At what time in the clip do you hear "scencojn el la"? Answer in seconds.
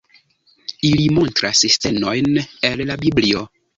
1.73-2.97